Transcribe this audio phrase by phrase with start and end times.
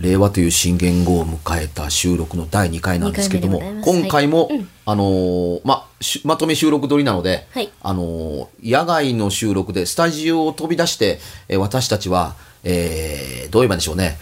[0.00, 4.58] 令和という新元号を迎えた収録の第2回なんですけども今回も、はい。
[4.58, 4.68] うん。
[4.86, 7.70] あのーましまとめ収録撮りなので、はい。
[7.82, 11.18] あのー野外の収録でスタジオを飛び出して、
[11.48, 14.18] えー私たちは、えーどう言えばいいんでしょうね。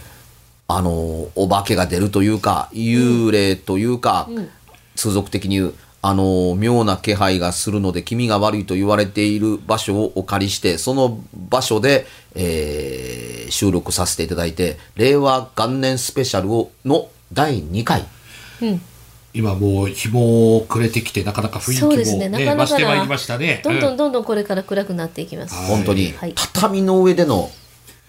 [0.67, 4.27] あのーお化けが出るというか幽霊というか、
[4.95, 18.05] 通俗的に言うあのー妙な気配がするので気味が悪いと言われている場所をお借りしてその場所で、えー収録させていただいて令和元年スペシャルをの第2回。
[19.33, 22.27] 今もう日も暮れてきてなかなか雰囲気もそうですね。
[22.27, 23.61] なかなかな増してまいりましたね。
[23.63, 23.97] どんどうん。
[23.97, 25.55] どんどんこれから暗くなっていきます。
[25.55, 26.33] はい本当にはい。
[26.35, 27.49] 畳の上での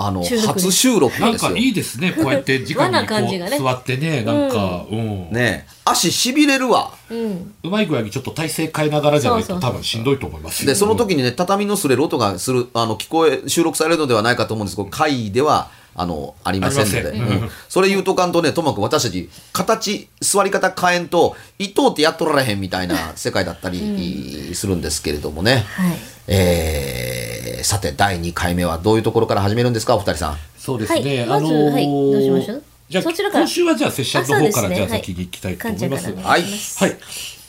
[0.00, 1.56] あの収録初収録なんかですよ。
[1.56, 2.12] いいですね。
[2.16, 5.28] こうやって直和なにこう座ってね、なんか、うん。
[5.32, 5.78] ねえ。
[5.84, 6.92] 足しびれるわ。
[7.10, 10.68] うまい具合にちょっと体勢変えながらじゃないと多分しんどいと思いますよ。
[10.68, 17.20] でその時にね畳の擦れる音がするあの聞こえ収録されるのではないかと思うんですけど会ではあのありませんので。
[17.68, 25.96] それ言うとかんとねともかく私たち形座り方変えんと伊藤ってやっとられへんみたいな世界だったりするんですけれどもね、はい。
[26.28, 27.17] えー
[27.64, 30.36] さて第2回目はどういうところから始めるんですかお二人さん？
[30.58, 31.20] そうですね。
[31.20, 32.62] はいまずはいどうしましょう？
[32.88, 36.12] じゃあそちらから今週はじゃあ拙者の方からねじゃあ先に行きたいと思います。
[36.12, 36.42] はいはい。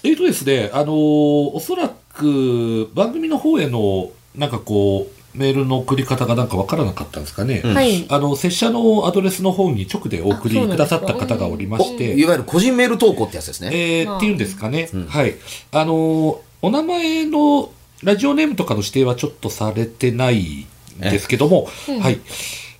[0.03, 0.91] えーとですね、あのー
[1.53, 7.61] おそらく番組の方へのなんかこうメールの送り方がなんかわからなかったんですかね。
[7.63, 8.05] はい。
[8.09, 13.69] あの拙者のアドレスの方に直でお送りくださった方がおりまおして、いわゆる個人メール投稿ってやつですね。
[14.01, 15.35] えーっていうんですかね、はい。
[15.71, 17.71] あのーお名前の
[18.03, 20.65] ラジオネームとかの指定はちょっとされてない
[20.97, 21.67] んですけども、
[22.01, 22.19] はい。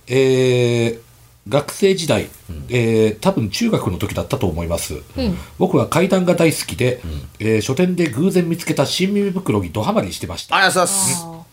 [0.06, 1.10] えー
[1.48, 2.28] 学生時代、
[2.68, 4.94] えー多分中学の時だったと思います。
[5.16, 5.36] うん。
[5.58, 7.00] 僕は怪談が大好きで、
[7.38, 10.56] えー書店で偶然見つけた新耳袋にドハマりしてました。
[10.56, 11.24] ありがとうございます。
[11.26, 11.44] あ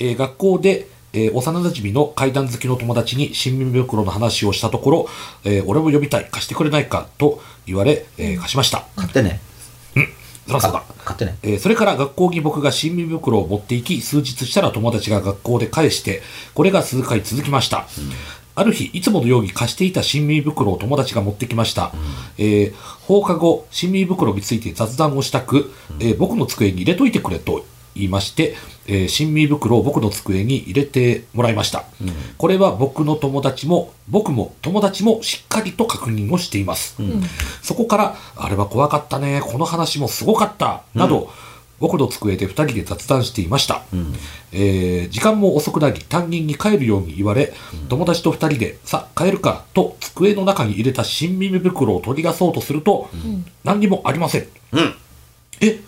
[0.00, 5.08] えー学校で、えー幼馴染の怪談好きの友達に新耳袋の話をしたところ、
[5.44, 8.84] えー俺も呼びたい、貸してくれないかと言われ、えー貸しました。
[8.96, 9.40] 買ってね。
[10.48, 10.82] そらそうだ。
[11.04, 11.38] 買ってね。
[11.42, 16.22] えーそれから学校に僕が新耳袋を持っていき、数日したら友達が学校で返して、
[16.54, 17.86] これが数回続きました。
[18.54, 21.92] ある日、いつものように貸していた新耳袋を友達が持ってきました。
[22.38, 22.74] えー
[23.06, 27.64] 放課後、新耳袋について雑談をしたく、えー僕の机に入れといてくれと
[27.98, 31.84] 言いまして、えー新耳袋を僕の机に入れてもらいました。
[32.38, 36.96] これは僕の友達も、僕も友達もしっかりと確認をしています。
[37.62, 41.30] そこから、あれは怖かったね、この話もすごかった、など、
[41.80, 43.82] 僕の机で2人で雑談していました、
[44.52, 47.52] えー時間も遅くなり担任に帰るように言われ、
[47.88, 53.08] 友達と2人でさあ帰るかと机の中に入れた新耳袋を取り出そうとすると、
[53.62, 54.94] 何にもありません、うん。
[55.60, 55.80] え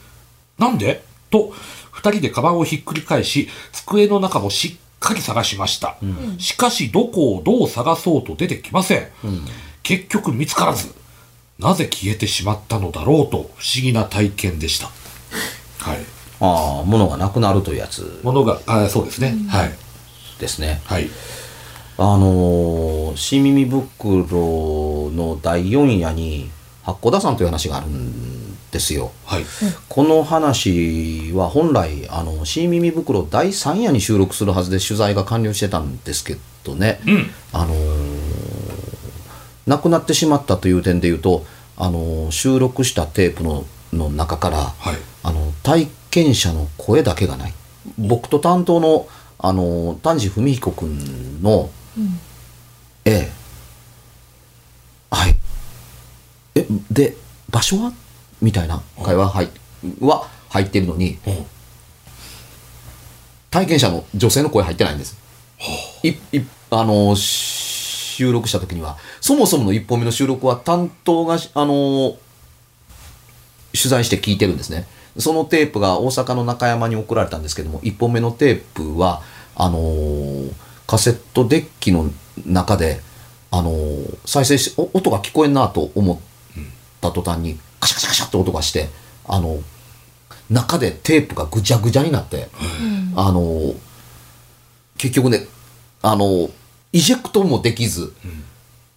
[0.59, 1.03] なんで？
[1.31, 1.53] と
[2.03, 5.97] 2人でカバンをひっくり返し机の中もしっかり探しました、
[6.39, 9.09] しかしどこをどう探そうと出てきません、
[9.83, 10.95] 結局見つからず
[11.61, 14.87] なぜ消えてしまったのだろうと不思議な体験でした。
[14.87, 15.99] はい。
[16.41, 18.21] ああ、物がなくなるというやつ。
[18.23, 19.73] ものがあそうですね、はい。
[20.39, 20.81] ですね。
[20.87, 21.09] はい。
[21.99, 26.51] あのー、新耳袋の第4夜に
[26.83, 28.30] 八甲田山という話があるん
[28.71, 29.13] ですよ。
[29.25, 29.45] はい。
[29.89, 37.31] この話は本来あの新耳袋第3夜に収録するはずで取材が完了してたんですけどね、うん。
[37.53, 38.41] あのー
[39.67, 41.45] 亡くなってしまったという点で言うと
[41.77, 44.97] あの収録したテープのの中から、はい。
[45.23, 47.55] あの体験者の声だけがない。
[47.99, 49.09] 僕と担当の
[49.39, 51.71] あの丹治文彦君の、
[53.05, 53.33] ええ。
[55.11, 55.37] はい。
[56.55, 57.17] えで
[57.51, 57.93] 場所は？
[58.41, 59.51] みたいな会話はい
[60.01, 61.47] は入ってるのにうん
[63.51, 65.19] 体験者の女性の声入ってないんです。
[66.05, 66.17] いい
[66.71, 72.17] あの収録した時にはそもそもの1本目の収録は担当があの
[73.73, 74.87] 取材して聞いてるんですね。
[75.19, 79.23] そのテープが大阪の中山に送られたんですけども1本目のテープは
[79.57, 80.49] あの
[80.87, 82.11] カセットデッキの
[82.47, 83.01] 中で
[83.51, 83.73] あの
[84.25, 86.19] 再生しお音が聞こえんなと思っ
[87.01, 88.89] た途端にカシャカシャカシャって音がして
[89.27, 89.59] あの
[90.51, 92.49] 中でテープがぐちゃぐちゃになって、
[93.15, 93.73] あの
[94.99, 95.47] 結局ね
[96.03, 96.51] あの
[96.93, 98.13] イジェクトもできず、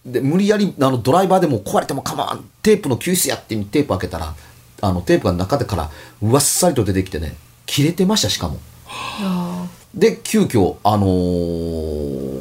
[0.04, 4.34] で無理やりあのドライバーでも壊れても構わんテープの救出やってテープ開けたら
[4.80, 5.90] あのテープが中でから
[6.20, 7.36] わっさりと出てきてね
[7.66, 8.58] 切れてましたしかも。
[8.88, 9.68] あ。
[9.94, 12.34] で急遽あのー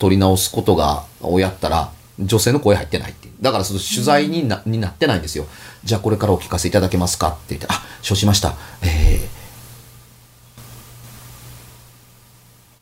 [0.00, 5.46] 取り直すことがをやったら女性の声入ってないだからその取材にな,、になってないんですよ。
[5.82, 8.54] じゃあこれからお聞かせいただけますかって言ってあ承知しました。
[8.82, 8.86] え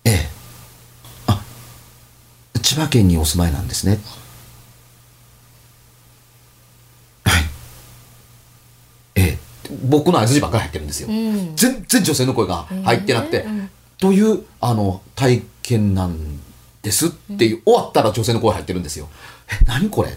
[0.05, 0.28] ー、ええ
[1.28, 1.43] あ
[2.62, 4.00] 千葉県にお住まいなんですね。
[7.25, 7.44] はい。
[9.14, 9.38] ええ
[9.84, 11.54] 僕の相づちばっかり入ってるんですよ、うん。
[11.54, 13.46] 全然女性の声が入ってなくて、
[13.99, 16.40] というあの体験なん
[16.82, 19.08] ですっていう、終わったら女性の声入ってるんですよ。
[19.52, 20.16] え何これ？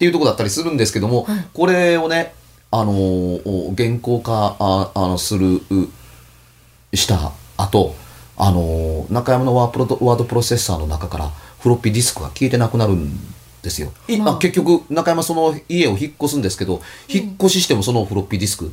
[0.00, 2.32] っていうとこだったりするんですけども、これをね
[2.70, 7.94] あのお原稿化ああのするうした後
[8.38, 13.14] あの中山のワープロワードプロセッサーの中からフロッピーディスクが消えてなくなるん
[13.60, 13.92] ですよ。
[14.08, 14.38] いあ。
[14.38, 18.72] 結局中山その家を引っ越すんですけど、引っ越ししてもそのフロッピーディスク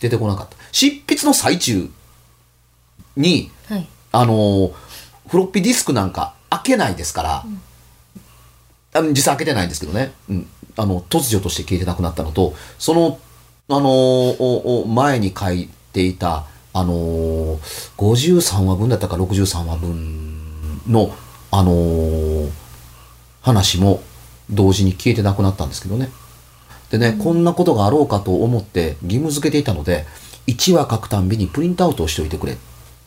[0.00, 0.54] 出てこなかった。
[0.70, 1.88] 執筆の最中
[3.16, 3.88] にはい。
[4.12, 4.70] あの
[5.28, 7.44] フロッピーディスクなんか開けないですから、
[8.92, 10.46] あの実際開けてないんですけどね、うん、
[10.78, 13.18] あの突如として消えてなくなったのとその、
[13.68, 17.58] あの前に書いていた、あの
[17.96, 21.12] 53話分だったか63話分の、
[21.50, 22.48] あの
[23.42, 24.02] 話も
[24.50, 26.10] 同時に消えてなくなったんですけどね。
[26.90, 30.06] でね、こんなことがあろうかと思って義務付けていたので
[30.46, 32.56] 1話書くたんびにプリントアウトをしておいてくれっ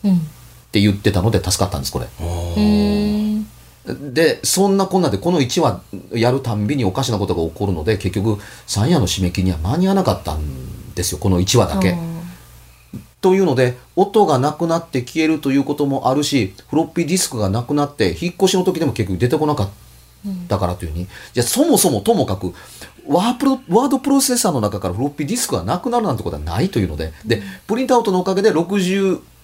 [0.03, 0.19] うん
[0.71, 2.06] て言ってたので助かったんですこれ。
[3.86, 5.81] うんでそんなこんなでこの1話
[6.13, 11.18] やるたんびにおかしなことが起こるので結局3夜の締め切りには間に合わなかったんですよ。
[11.18, 11.98] この1話だけ。
[13.22, 19.69] というので音がなくなって消えるということもあるしフロッピーディスクがなくなって引っ越しの時でも結局出てこなかっ
[20.48, 21.07] たからというふうに。
[21.33, 22.54] じゃあそもそもともかく
[23.07, 27.13] ワープロワードプロセッサーの中からフロッピーディスクがなくなるなんてことはないというので。
[27.25, 28.51] でプリントアウトのおかげで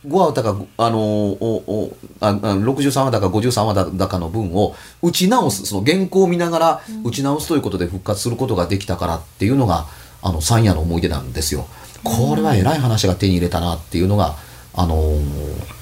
[0.05, 9.85] 65話だかあのおおああ63話だか53話だかの分を打ち直すその原稿を見ながら打ち直すということで復活することができたからっていうのが
[10.21, 11.67] あの三夜の思い出なんですよ。
[12.03, 14.35] これは偉い話が手に入れたなっていうのが
[14.73, 15.77] あのー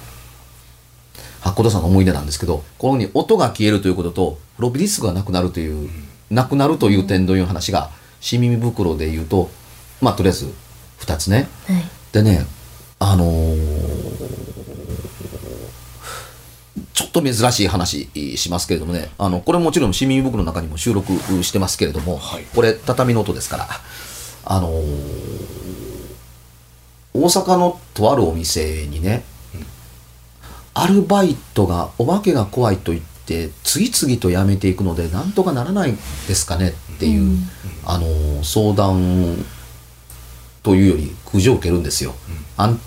[1.42, 5.90] 八甲田さんの思い出なんですけどこのように音が消えるということとフロッピーディスクがなくなるという、
[6.32, 9.52] なくなるという点という話が新耳袋で言うと
[10.02, 10.52] まあとりあえず
[11.02, 11.48] 2つね。
[11.68, 12.46] はいでね
[13.00, 13.96] あのー
[16.94, 19.10] ちょっと珍しい話しますけれどもね。
[19.18, 21.12] あのこれもちろん新耳袋の中にも収録
[21.44, 22.44] してますけれども、はい。
[22.56, 23.68] これ畳の音ですから。
[24.46, 25.36] あのー
[27.14, 29.24] 大阪のとあるお店にね、
[30.74, 35.94] アルバイトがお化けが怖いと言って次々と辞めていくのでなんとかならない
[36.28, 37.38] ですかねっていう、
[37.86, 39.46] あのー相談
[40.62, 42.16] というより苦情を受けるんですよ。
[42.58, 42.80] あん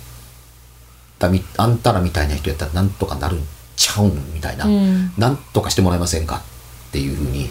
[1.19, 3.45] たみあんたらみたいな人やったらなんとかなるん
[3.77, 5.13] ちゃうんみたいな、うん。
[5.19, 6.43] なんとかしてもらえませんか
[6.89, 7.51] っていうふうに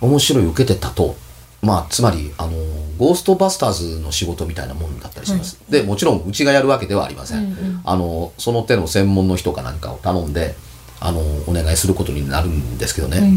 [0.00, 1.16] 面白い受けてたと。
[1.60, 2.52] まあつまりあの
[2.98, 10.54] ゴーストバスターズの仕事みたいなもんだったりします、でもちろんうちがやるわけではありません、あのその手の専門の人か何かを頼んで
[11.00, 13.32] あのお願いすることになるんですけどね、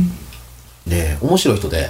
[0.85, 1.89] で面白い人で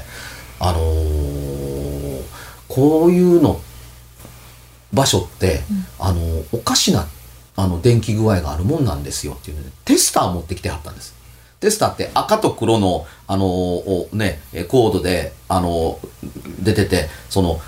[0.62, 2.22] あのー
[2.70, 3.60] こういうの
[4.94, 5.62] 場所って、
[6.00, 6.22] あの
[6.52, 7.08] おかしな
[7.56, 11.14] あの電気具合があるもんなんですよっていうのでテスター持ってきてはったんです。
[11.60, 16.00] テスターって赤と黒のあのおねえコードであの
[16.60, 17.62] 出ててその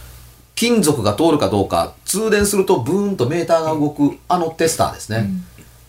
[0.56, 5.30] 金属が通るかどうか通電するとブーンとメーターが動くあのテスターですね、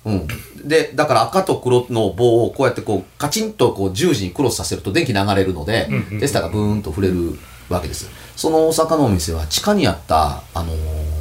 [0.05, 0.29] うん。
[0.64, 6.21] で、だから赤と黒の棒をこうやってこう、カチンとこう十字にクロスさせると電気流れるので、うんうん。
[6.21, 7.38] テスターがブーンと触れる
[7.69, 8.09] わけです。
[8.37, 11.13] その大阪のお店は地下にあった、あのー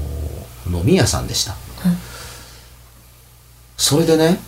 [0.68, 1.56] 飲み屋さんでした。
[3.78, 4.40] それでね、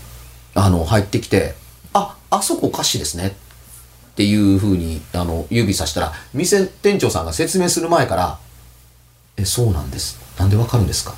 [0.54, 1.56] あの、入ってきて、
[1.94, 3.28] あ、あそこおかしいですね。
[3.28, 8.40] っていうふうに、あの、指さしたら、店店長さんが説明する前から、
[9.36, 10.18] え、そうなんです。
[10.40, 11.14] なんでわかるんですか？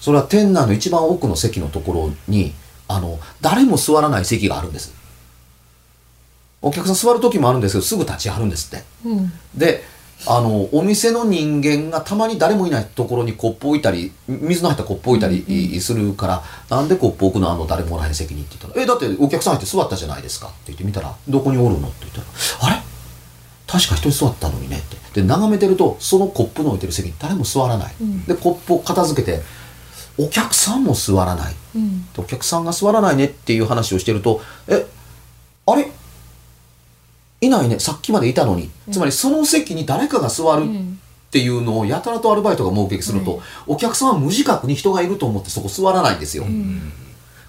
[0.00, 2.54] それは店内の一番奥の席のところに、
[2.88, 4.94] あの、誰も座らない席があるんです。
[6.62, 8.84] お客さん座る時もあるんですけど、すぐ立ち会うんですって。
[9.04, 9.32] うん。
[9.54, 9.84] で
[10.26, 22.26] あのお店の人間がたまに誰もいないところにコップ置いたり水の入ったコップ置いたりするから、なんでコップ置くのあの誰もおらへん席にって言ったら「えだってお客さん入って座ったじゃないですか」って言ってみたら「どこにおるの?」って言ったら
[22.68, 22.82] 「あれ？
[23.66, 24.96] 確か一人座ったのにね」って。
[25.20, 28.24] で眺めてるとそのコップの置いてる席に誰も座らない、うん。
[28.24, 29.42] でコップを片付けて
[30.18, 31.54] お客さんも座らない。
[31.74, 32.06] うん。
[32.16, 34.86] お客さんが座らないねっていう話をしてると「え
[35.66, 35.90] あれ？
[37.40, 46.44] いないねさっきまでいたのに」つまりその席に誰かが座るっていうのをやたらとアルバイトが目撃すると、お客さんは無自覚に人がいると思ってそこ座らないんですよ。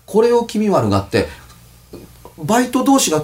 [0.05, 1.27] これを気味悪がって
[2.37, 3.23] バイト同士が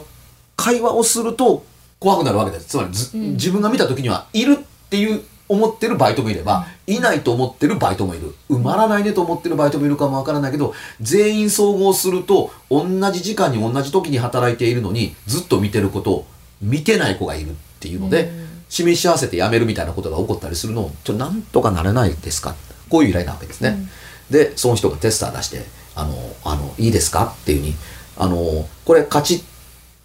[0.55, 1.63] 会話をすると
[1.99, 2.65] 怖くなるわけです。
[2.65, 8.35] つまりず、自分が見た時にはいるっていう思ってるバイトもいれば、いないと思ってるバイトもいる。
[8.49, 16.25] 埋まらないねと思ってるバイトもいるかもわからないけど全員総合すると同じ時間に同じ時に働いているのにずっと見てることを
[16.61, 18.31] 見てない子がいるっていうので、
[18.69, 22.55] 示し合わせて辞めるみたいなことが起こったりするのをちょなんとかなれないですか？
[22.89, 23.77] こういう依頼なわけですね。
[24.29, 27.75] でその人がテスター出して「あのあのいいですか?」っていうふうに
[28.17, 29.43] あのこれカチッ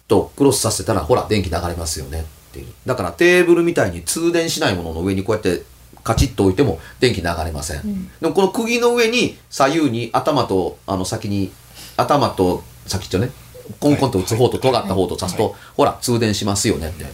[0.07, 2.21] とクロスさせたらほら電気流れますよね。
[2.21, 2.67] っていう。
[2.85, 5.63] だからテーブルみたいに通電しないものの上にこうやって
[6.03, 11.51] カチッと置いても電気流れません、でもこの釘の上に左右に頭とあの先に
[11.95, 13.31] 頭と先っちょね
[13.79, 17.05] コンコンと打つ方と尖った方と刺すと、ほら通電しますよねって。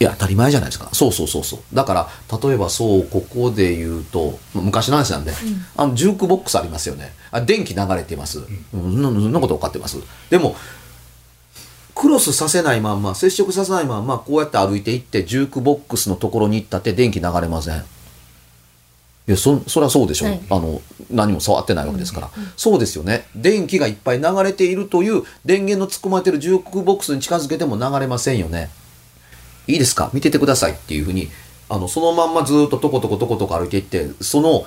[0.00, 0.88] いや当たり前じゃないですか。
[0.92, 1.60] そうそうそうそう。
[1.72, 2.08] だから
[2.42, 5.32] 例えばそうここで言うとまあ昔の話なんで、
[5.76, 7.12] あのジュークボックスありますよね。
[7.30, 9.98] あ電気流れてます、うん、そんなこと分かってます。
[10.28, 10.56] でも
[11.94, 17.84] クロスさせないまんま接触させないまんまこうやって歩いていってジュークボックスのところに行ったって電気流れません
[19.32, 20.40] いやそそりゃそうでしょ、はい。
[20.50, 23.26] あの何も触ってないわけですから、そうですよね。
[23.34, 28.68] 電気がいっぱい流れているという電源の突っ込まれてるジュークボックスに近づけても流れませんよね。
[29.66, 30.10] いいですか？
[30.12, 31.28] 見ててくださいっていうふうに
[31.70, 34.66] あのそのまんまずっとトコトコトコトコ歩いていってその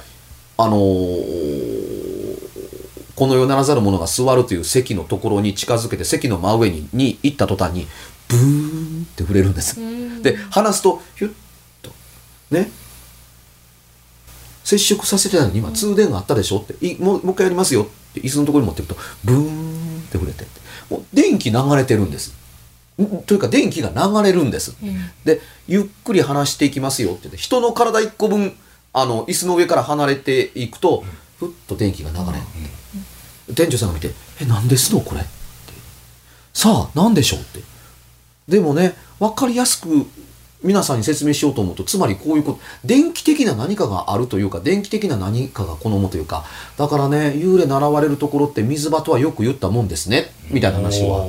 [0.57, 2.15] あのー
[3.15, 7.87] この世ならざる者が座るという席のところに近づけて席の真上にに行った途端に
[8.27, 9.77] ブーンって触れるんです。
[10.21, 11.33] で離すとヒュッ
[11.81, 11.91] と。
[12.51, 12.69] ね？
[14.65, 20.43] 接触させてたのに今通電があったでしょっていもうもう一回やりますよって椅子のところに持っていくとブーンって触れて
[20.89, 22.33] もう電気流れてるんです。
[22.99, 24.75] んというか電気が流れるんです。
[25.23, 28.55] でゆっくり離していきますよって言って人の体1個分
[28.91, 31.03] あの椅子の上から離れていくと
[31.37, 32.23] ふっと電気が流れ
[33.47, 35.29] る、店長さんが見て「え何ですのこれ」って
[36.53, 37.61] 「さあ何でしょう」って。
[38.47, 40.05] でもね分かりやすく
[40.65, 46.43] 皆さんに説明しようと思うとつまりこういうこと電気的な何かがあるというか電気的な何かが好むというか
[46.77, 51.25] だからね幽霊習われるところって水場とはよく言ったもんですねみたいな話は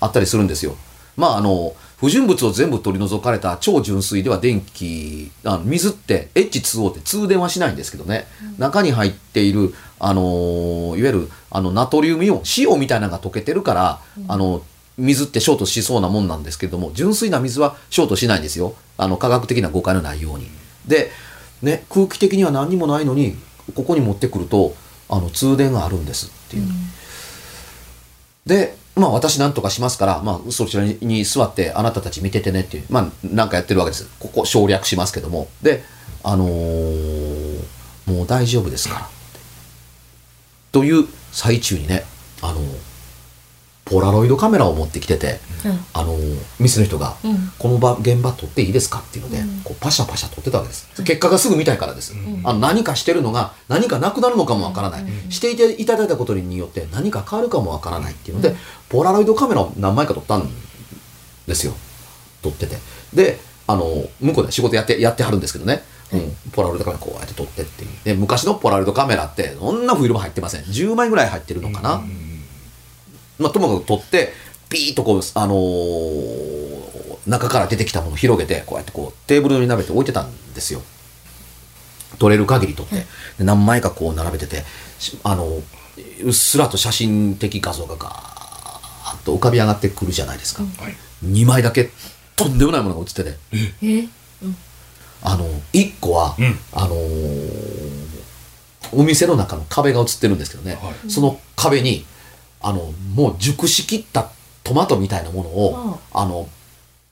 [0.00, 0.76] あったりするんですよ。
[1.16, 8.26] まああの不純物を全部取り除かれた超純水では電気あの水って H2O って通電はしないんですけどね、
[8.58, 14.62] 中に入っている、あのーいわゆるあのナトリウムイオン塩みたいなのが溶けてるから、あの
[14.96, 20.48] 水ってショートしそうなもんなんですけども純粋な水はショートしないんですよあの科学的な誤解のないように。
[20.86, 21.10] で、
[21.62, 23.36] ね、空気的には何にもないのに
[23.74, 24.74] ここに持ってくると
[25.08, 26.64] あの通電があるんですっていう。
[28.46, 34.08] で、まあ私なんとかしますから、まあそちらに座ってあなたたち見ててねっていう、まあなんかやってるわけです。
[34.18, 35.48] ここ省略しますけども。
[35.62, 35.82] で、
[36.22, 37.64] あのー
[38.06, 39.08] もう大丈夫ですから。
[40.72, 42.04] という最中にね、
[42.42, 42.60] あの
[43.84, 45.40] ポラロイドカメラを持ってきてて、
[45.92, 46.16] あの
[46.58, 47.52] 店の人が、うん。
[47.58, 50.88] この場現場撮っていいですかっていうので、こうパシャパシャ撮ってたわけです。
[51.02, 52.14] 結果がすぐ見たいからです。
[52.44, 58.56] あの何かしてるのが何かなくなるのかもわからない、していていただいたことによって何か変わるかもわからないっていうので、
[58.88, 60.48] ポラロイドカメラを何枚か撮ったん
[61.46, 61.74] ですよ。
[62.42, 62.76] 撮ってて。
[63.12, 63.84] で、あの
[64.20, 65.82] 向こうで仕事やってやってはるんですけどね。
[66.12, 67.90] うん、ポラロイドカメラこうやって撮ってっていう。
[68.04, 70.62] で昔のポラロイドカメラってそんなフィルム入ってません。
[70.62, 72.02] 10枚ぐらい入ってるのかな、
[73.38, 74.32] まあ、ともかく取って
[74.68, 76.54] ピーッとこう、あのー
[77.26, 80.82] 中から出てきたものを広げてこうやってこうテーブルに並べて置いてたんですよ。
[82.18, 83.06] 取れる限り取って、
[83.38, 84.62] で何枚かこう並べてて
[84.98, 90.94] しあのうっすらと写真的画像がガーッと浮かび上がってくるじゃないですか、はい。
[91.24, 91.90] 2枚だけ
[92.36, 93.38] とんでもないものが映ってて。
[93.82, 94.08] え
[95.22, 96.58] あの1個は、うん。
[96.72, 98.04] あのー
[98.92, 101.10] お店の中の壁が映ってるんですけどね、はい。
[101.10, 102.04] その壁に
[102.66, 104.30] あのもう熟しきった
[104.62, 106.48] トマトみたいなものを、あの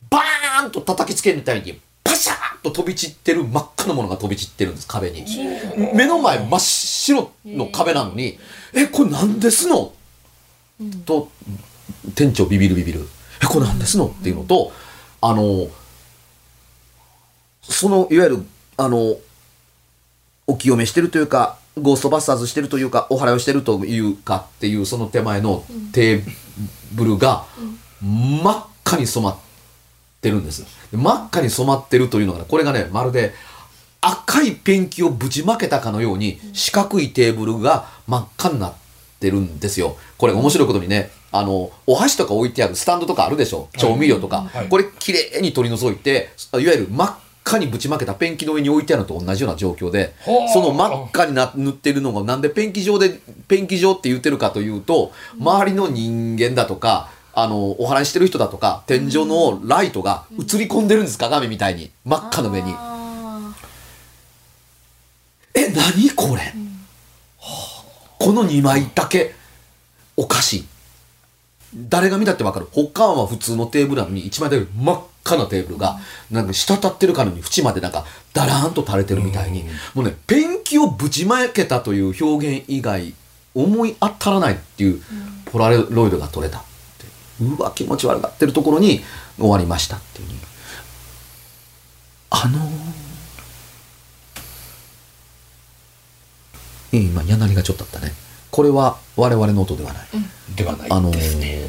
[0.08, 5.24] バーンと叩きつけるみたいにパシャーンと飛び散ってる真っ赤なものが飛び散ってるんです壁に。
[5.94, 8.38] 目の前真っ白の壁なのに
[8.72, 9.92] 「えこれ何ですの?」
[11.04, 11.30] と
[12.14, 13.06] 店長ビビるビビる
[13.42, 14.72] 「えこれ何ですの?」っていうのと
[15.20, 15.68] あの
[17.62, 18.46] そのいわゆる
[18.78, 19.16] あの
[20.46, 26.22] お清めしてるというかゴーストバスターズしてるというかお祓いをしてるというかっていうその手前のテー
[26.94, 27.46] ブルが
[28.02, 29.38] 真っ赤に染まっ
[30.20, 30.64] てるんです。
[30.90, 33.32] で真っ赤に染まってるというのがねこれがねまるで
[34.00, 38.74] 赤いペンキをぶちまけたかのように四角いテーブルが真っ赤になっ
[39.20, 39.96] てるんですよ。
[40.18, 43.68] これ面白いことにねあのお箸とか置いてあるスタンドとかあるでしょ？
[43.78, 44.68] 調味料とか、はい。
[44.68, 47.14] これきれいに取り除いていわゆる真っ
[47.44, 61.90] 赤にぶちまけたペンキの上に置いてあるのと同じような状況ではあその真っ赤にな塗ってるのがなんでペンキ状でペンキ状って言ってるかというと周りの人間だとかあのお祓いしてる人だとか天井のライトが映り込んでるんです鏡みたいに。
[62.04, 62.74] 真っ赤の上に。
[62.76, 63.54] あ
[65.54, 66.54] え何これ、
[68.18, 69.34] この2枚だけ
[70.16, 70.64] おかしい
[71.74, 72.68] 誰が見たってわかる？
[72.72, 75.98] 他は普通のテーブルなのに1枚だけ真っ赤なテーブルが
[76.30, 79.64] なんか滴ってるかのように縁までなんかだらーんと垂れてるみたいに。
[79.94, 83.14] もうねペンキをぶちまけたという表現以外
[83.54, 85.00] 思い当たらないっていう
[85.46, 86.62] ポラロイドが取れたっ
[86.98, 87.62] てう。
[87.62, 89.00] わ気持ち悪がってるところに
[89.38, 90.28] 終わりましたっていう。
[90.28, 90.34] ね
[92.30, 92.70] あのー
[96.94, 98.12] え今柳がちょっとあったね
[98.52, 100.06] これは我々の音ではない、
[100.54, 101.62] ではないあのーですね。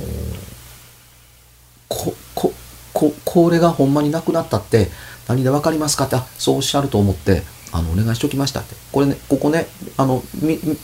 [1.88, 2.54] ここ
[2.94, 4.90] ここれがほんまになくなったって
[5.28, 8.76] 何でわかりますかってあそうおっしゃると思ってあのお願いしときましたって。
[8.92, 10.78] これねここねあのみみ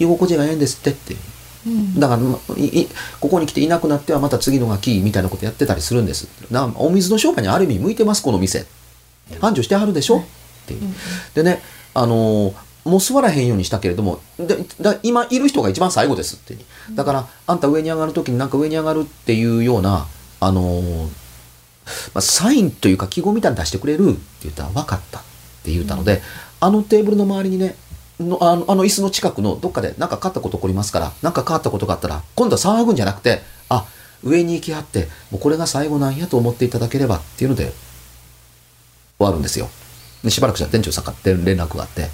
[0.00, 1.16] 居心地がええんですってって。
[1.66, 2.00] うん。
[2.00, 2.88] だからまいい
[3.20, 6.28] ここに来ていなくなってはまた次のがキーみたいなことやってたりするんです。
[6.50, 8.64] なお水の商売にある意味向いてますこの店。
[9.38, 10.20] 繁盛してはるでしょ。
[10.20, 10.22] っ
[10.66, 10.80] ていう。
[11.34, 11.60] でね
[11.92, 16.56] あのーもう座らへんようにしたけれどもでだ今いる人が一番最後ですって。
[16.94, 20.06] だからあんた上に上がる時になんか上に上がるっていうような
[20.40, 21.08] あのー
[22.14, 25.22] まあ、サインというか記号みたいに出してくれるって言ったら分かったっ
[25.62, 26.20] て言ったので、
[26.60, 27.76] あのテーブルの周りにね
[28.20, 33.86] のあのあの椅子の近くのどっかで何か変わったこと起こりますから何か変わったことがあったら今度は騒ぐんじゃなくてあ
[34.22, 37.72] 上に行きはってもうこれが最後なんやと思っていただければっていうので
[39.18, 39.68] 終わるんですよ。
[40.22, 42.08] でしばらくしたら店長さんから連絡があって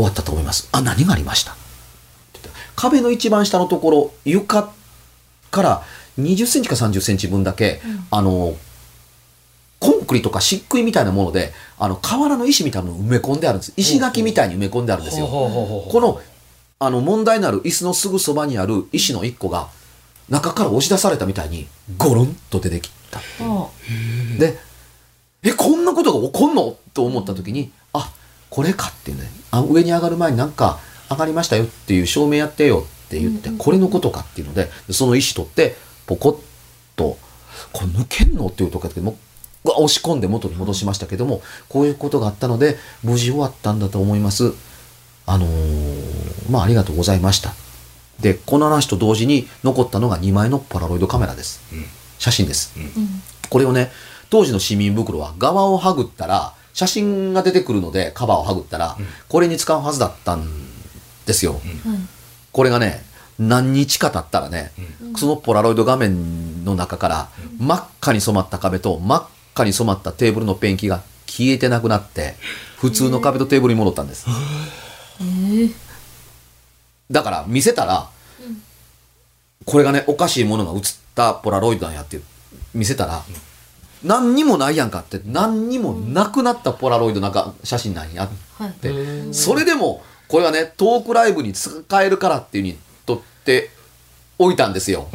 [0.00, 0.68] 終わったと思います。
[0.72, 1.54] あ何がありました？
[2.76, 4.72] 壁の一番下のところ床
[5.50, 5.82] から
[6.18, 8.54] 20センチか30センチ分だけ、あの
[9.78, 13.72] コンクリとか漆喰みたいなものであの瓦の石みたいなのを埋め込んであるんです。
[13.76, 15.26] 石垣みたいに埋め込んであるんですよ。
[15.26, 16.20] この
[16.78, 19.68] あの問題のある椅子のすぐそばにある石の一個が
[20.28, 21.66] 中から押し出されたみたいに
[21.98, 23.20] ゴロンと出てきた。
[23.40, 23.68] あ
[24.38, 24.58] で
[25.42, 26.76] えこんなことが起こんの？
[26.94, 27.79] と思った時にあ
[28.50, 29.30] これかっていうね。
[29.50, 30.78] あ上に上がる前になんか
[31.10, 36.38] 上がりましたよっていう証明やってよって言って、これのことかっていうのでその石取ってポコッ
[36.96, 37.18] と
[37.72, 39.16] これ抜けんのっていうとこだけども
[39.64, 44.52] 押し込んで元に戻しましたけどもこういうことがあったので無事終わったんだと思います。
[45.26, 47.52] あのーまあありがとうございました。
[48.20, 51.84] でこの話と同時に残ったのが2枚のポラロイドカメラです、うん。
[52.18, 52.90] 写真です、うん。
[53.48, 53.90] これをね
[54.28, 58.96] 当時の市民袋は側をはぐったら写真が出てくるのでカバーをはぐったら、
[59.28, 60.46] これに使うはずだったん
[61.26, 61.62] ですよ、はい。
[62.52, 63.04] これがね
[63.38, 64.72] 何日か経ったらね、
[65.16, 67.28] そのポラロイド画面の中から
[67.58, 72.34] 真っ赤に染まった壁と真っ赤に染まったテーブルのペンキが消えてなくなって
[72.78, 74.26] 普通の壁とテーブルに戻ったんです、
[75.20, 75.72] えー。
[77.10, 78.10] だから見せたら、
[79.64, 82.20] これがねおかしいものが写ったポラロイドなんやって
[82.74, 83.22] 見せたら、
[84.04, 88.70] 何にもないやんかって何にもなくなったポラロイドなんか写真なんやはい。
[88.70, 93.70] って、それでもこれはねトークライブに使えるからっていうにとって
[94.38, 95.08] おいたんですよ。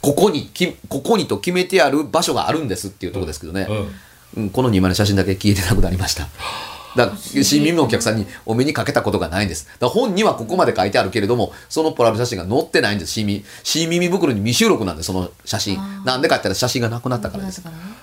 [0.00, 4.42] ここにきここにと決めてある場所があるんですっていうところですけどね、うん。
[4.42, 6.28] うんこの2枚の写真だけ消えてなくなりました。
[6.96, 9.68] だから新耳のお客さんにお目にかけたことがないんです。
[9.78, 13.12] だ本にはここまで書いてあるけれども、そのポラロ写真が載ってないんです。
[13.12, 17.62] 新耳新耳袋に未収録なんで、その写真なんでかって言ったら写真がなくなったからです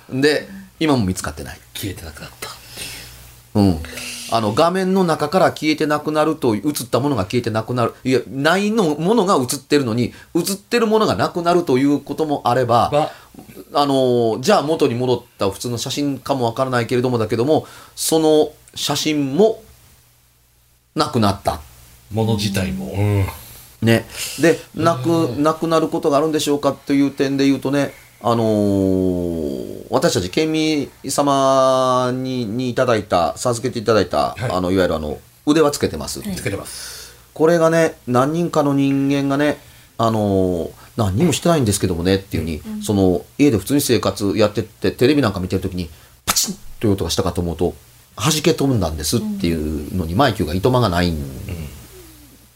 [0.10, 0.48] で、
[0.80, 1.60] 今も見つかってない。
[1.74, 2.50] 消えてなくなった。
[3.56, 3.80] うん。
[4.30, 13.12] あの画面の中から消えてなくなると映ったものが消えてなくなるいやないのものが映ってるのに映ってるものがなくなるということもあればは
[13.74, 19.62] あのじゃあ元に戻った普通の写真かもわからないけれどもだけどもその写真も
[20.96, 21.60] なくなった。
[22.14, 23.26] もの自体も、うん。
[23.82, 24.06] ね、
[24.40, 34.52] でなくなくなることがあるんでしょうかという点で言うとね、あのー私たち県民様ににいただいた授けていただいた、はい。
[34.52, 37.14] あのいわゆるあの腕はつけてます、つけてます。
[37.34, 39.58] これがね何人かの人間がね
[39.98, 45.90] あのー何にもしてないんですけどもねっていうふうに、その家で普通に生活やってってテレビなんか見てる時に
[46.26, 47.76] パチッという音がしたかと思うと
[48.18, 51.18] 弾け飛んだんですっていうのにマイキューがいとまがないん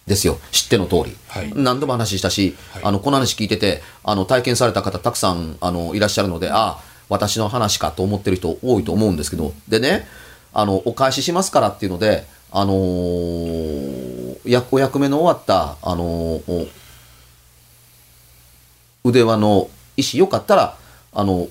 [0.08, 0.39] ですよ。
[0.52, 1.54] 知っての通り、はい。
[1.56, 2.84] 何度も話したし、はい。
[2.84, 9.54] あのこの話聞いててあの体験された方たくさんあのいらっしゃるのでああ私の話かと思ってる人多いと思うんですけど。
[9.67, 10.08] でね
[10.54, 16.69] あのお返ししますからっていうのであのーやお役目の終わったあのー
[19.04, 20.78] お腕輪の意思よかったら
[21.13, 21.47] あの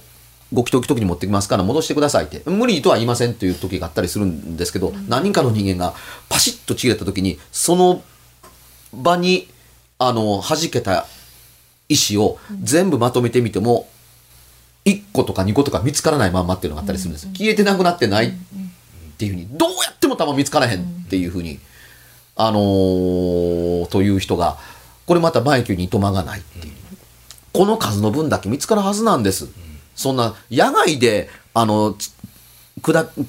[0.52, 2.42] ご祈祷時に持ってきますから戻してくださいって。
[2.50, 5.94] 無理とは言いませんという時があったりするんですけど、何人かの人間が
[6.28, 8.02] パシッとちぎれた時にその
[8.92, 9.48] 場に
[9.98, 11.06] あの弾けた
[11.88, 13.88] 石を全部まとめてみても、
[14.84, 18.32] 1個とか2個とか見つからないまんまっていうのがあったりするんです、消えてなくなってないっ
[19.18, 21.60] ていうふうにどうやっても弾見つからへんっていうふうに、
[22.36, 24.58] あのーという人が
[25.06, 26.74] これまたマイキュにいとまがないっていう。
[27.52, 29.48] この数の分だけ見つかるはずなんです、
[30.00, 31.94] そんな野外であの
[32.80, 33.26] 砕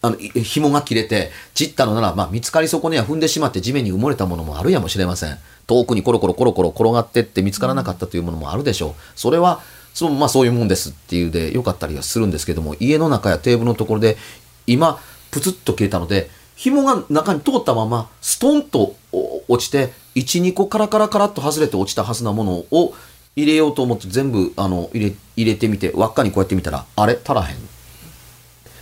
[0.00, 5.38] あの紐が切れて散ったのなら、まあ、見つかり損ねや踏んでしまって地面に埋もれたものもあるやもしれません。
[5.66, 8.94] 遠くにコロコロコロコロ転がってって見つからなかったというものもあるでしょう。
[9.16, 9.62] それは
[9.94, 14.16] そまあ、そういうもんですっていうでよかったりはするんですけども家の中やテーブルのところで
[14.66, 14.98] 今
[15.30, 18.96] プツッと切れたので紐が中に通ったままストンと
[19.46, 22.94] 落ちて12個カラカラカラっと外れて落ちたはずなものを
[23.36, 27.56] 入れようと思って全部あの入れ入れてみて輪っかにこうやってみたらあれ足らへん。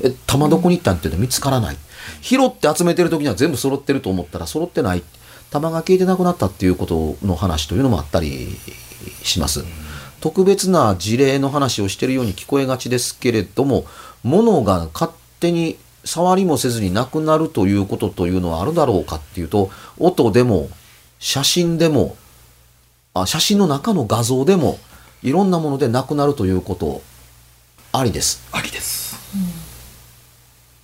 [0.04, 1.76] え玉どこに行ったんっていうの見つからない。
[2.20, 5.02] 拾って集めてる時には全部揃ってると思ったら揃ってない。
[5.50, 8.48] 玉が消えてなくなったっていうことの話というのもあったり
[9.22, 9.64] します。
[10.20, 13.84] 特別な事例の話をしてるように聞こえがちですけれども
[14.22, 15.10] 物が勝
[15.40, 20.68] 手に触りもせずになくなるということというのはあるだろうかっていうと音でも
[21.18, 22.16] 写真でも
[23.14, 24.79] あ写真の中の画像でも
[25.22, 27.03] いろんなものでなくなるということ
[27.92, 28.42] ありです。
[28.53, 29.16] ありです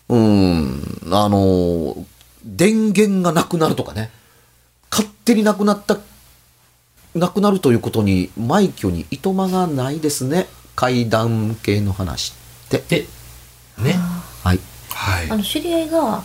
[0.09, 2.05] うーん、あのー
[2.45, 4.11] 電源がなくなるとかね、
[4.91, 5.99] 勝手になくなった、
[7.15, 10.47] なくなるということに、枚挙にいとまがないですね。
[10.75, 12.33] 階段系の話
[12.67, 12.79] って。
[12.89, 13.07] で
[13.79, 13.95] ね
[14.43, 14.61] はい。
[14.91, 16.25] はいあの知り合いが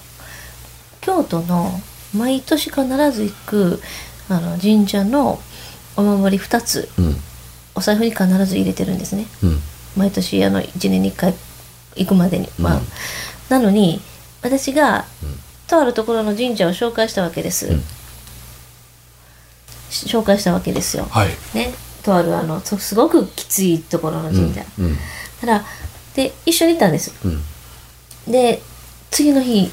[1.01, 1.81] 京都の
[2.15, 3.81] 毎年必ず行く
[4.29, 5.39] あの神社の
[5.95, 7.15] お守り2つうん。
[7.75, 9.25] お財布に必ず入れてるんですね。
[9.43, 9.59] うん。
[9.97, 11.33] 毎年あの1年に1回
[11.95, 12.81] 行くまでに、まあうん
[13.49, 14.01] なのに
[14.41, 15.05] 私が、
[15.67, 17.69] とあるところの神社を紹介したわけです、
[19.89, 21.29] 紹介したわけですよ、はい。
[21.53, 21.73] ね。
[22.03, 24.97] とあるあのそすごくきついところの神社、うん。
[25.39, 25.65] たら
[26.15, 27.13] で一緒に行ったんです。
[27.25, 28.31] うん。
[28.31, 28.61] で
[29.11, 29.69] 次の日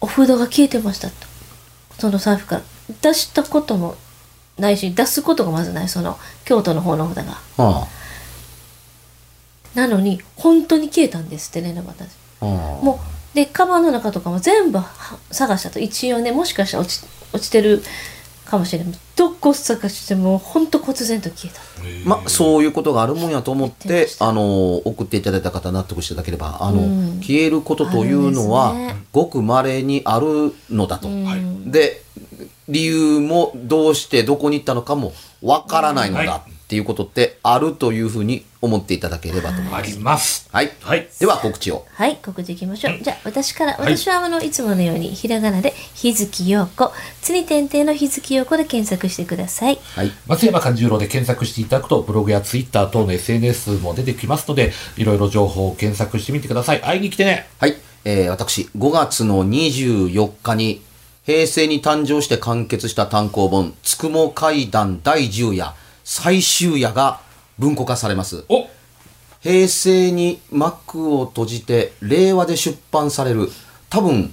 [0.00, 1.14] お札が消えてましたと。
[1.98, 2.62] その財布から。
[3.00, 3.96] 出したことも
[4.58, 7.32] ないし出すことがまずないその京都の方の札が。
[7.56, 7.88] は
[9.74, 12.08] なのに本当に消えたんですってね私
[12.40, 12.46] あ。
[12.46, 12.84] はあ。
[12.84, 13.00] も
[13.32, 14.84] うでカバンの中とかも全部は
[15.30, 15.80] 探したと。
[15.80, 17.82] 一応ねもしかしたら落ち落ちてる
[18.44, 18.94] かもしれない。
[19.16, 21.56] どこ探しても本当忽然と消え
[22.04, 22.08] た。
[22.08, 27.20] まあ、そういうことがあるもんやと思ってあの、送っていただいた方納得していただければ、あの、うん。
[27.20, 28.96] 消えることというのは、ね。
[29.12, 31.08] ごく稀にあるのだと。
[31.08, 31.70] うん。
[31.70, 32.02] で
[32.68, 39.74] 理由もどうしてどこに行ったのかもわからないのはだっていうことってあるというふうに思っていただければと思います。
[39.74, 40.48] あります。
[40.50, 41.08] はい、はい。
[41.20, 41.86] では告知を。
[41.92, 42.98] はい告知いきましょう。
[43.02, 46.90] じゃあ私からはい私はあのいつものようにひらがなで日月陽子。
[47.20, 49.78] つに点々の日月陽子で検索してください。
[49.94, 56.80] はい、松山勘十郎で検索していただくと、ブログやツイッター等の SNS も出てきますので、いろいろ情報を検索してみてください。
[56.80, 57.46] 会いに来てね。
[57.60, 57.76] はい。
[58.06, 60.82] えー私5月の24日に
[61.24, 67.20] 平成に誕生して完結した単行本「つくも怪談第10夜最終夜」が
[67.58, 68.44] 文庫化されます。
[68.48, 68.66] お。
[69.40, 73.50] 平成に幕を閉じて令和で出版される
[73.90, 74.32] 多分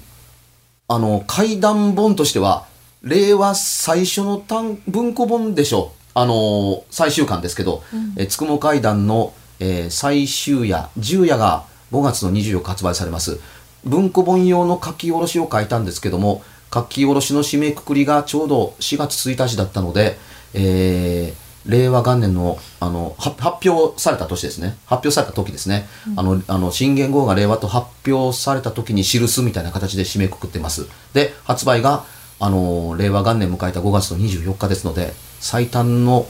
[0.87, 2.65] あの怪談本としては
[3.03, 6.01] 令和最初の単文庫本でしょう。
[6.13, 7.83] あの最終巻ですけど
[8.17, 13.39] 「えつくも怪談」の、えー最終夜10夜が5月の24日発売されます。
[13.85, 20.17] 文庫本用の書き下ろしを書いたんですけども書き下ろしの締めくくりがちょうど4月1日だったので、
[20.53, 24.77] えー令和元年のあのは発表された年ですね。
[24.85, 30.87] 発表された時ですね、あのあの新元号が令和と発表された時に記すみたいな形で締めくくってます。
[31.13, 32.03] で発売が
[32.39, 36.25] あの令和元年迎えた5月の24日ですので最短の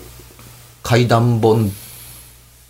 [0.83, 1.71] 怪談本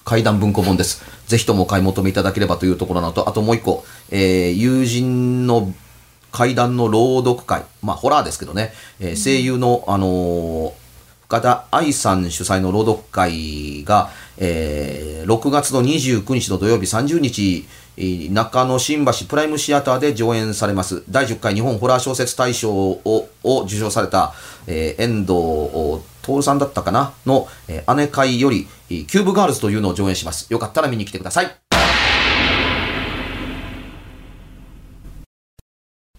[0.06, 1.04] 怪談文庫本です。
[1.28, 5.74] ぜひともお買い求めいただければというところなのと、あともう一個、えー友人の
[6.32, 10.72] 怪談の朗読会、まあ、ホラーですけどね、えー声優の、あのー
[11.32, 17.66] 深田愛さん主催の朗読会が、えー6月の29日の土曜日30日、
[17.96, 21.04] えー中野新橋プライムシアターで上演されます。
[21.10, 24.34] 第10回日本ホラー小説大賞をを受賞された、
[24.68, 27.14] えー遠藤徹さんだったかな？
[27.26, 30.52] の、えー姉飼より、えーキューブガールズというのを上演します。
[30.52, 31.71] よかったら見に来てください。